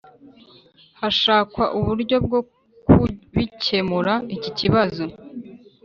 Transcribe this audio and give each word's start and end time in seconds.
hashakwa 0.99 1.63
uburyo 1.79 2.15
bwo 2.25 2.39
kubikemura 2.89 4.13
iki 4.35 4.51
kibazo 4.57 5.03